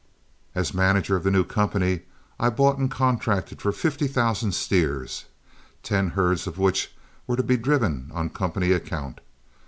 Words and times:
As 0.55 0.73
manager 0.73 1.15
of 1.15 1.23
the 1.23 1.29
new 1.29 1.43
company, 1.43 1.99
I 2.39 2.49
bought 2.49 2.79
and 2.79 2.89
contracted 2.89 3.61
for 3.61 3.71
fifty 3.71 4.07
thousand 4.07 4.53
steers, 4.55 5.25
ten 5.83 6.07
herds 6.17 6.47
of 6.47 6.57
which 6.57 6.91
were 7.27 7.35
to 7.35 7.43
be 7.43 7.55
driven 7.55 8.09
on 8.11 8.31
company 8.31 8.71
account. 8.71 9.21